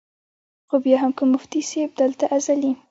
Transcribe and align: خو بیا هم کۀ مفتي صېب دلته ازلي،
خو 0.67 0.75
بیا 0.83 0.97
هم 1.03 1.11
کۀ 1.17 1.23
مفتي 1.33 1.61
صېب 1.69 1.89
دلته 1.99 2.25
ازلي، 2.37 2.71